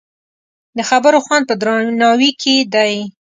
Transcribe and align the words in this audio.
د 0.77 0.79
خبرو 0.89 1.19
خوند 1.25 1.43
په 1.49 1.55
درناوي 1.61 2.31
کې 2.41 2.55
دی 2.73 2.93